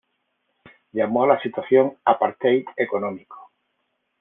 Llamó 0.93 1.25
a 1.25 1.27
la 1.27 1.39
situación 1.43 1.95
"apartheid 2.05 2.65
económico". 2.75 3.51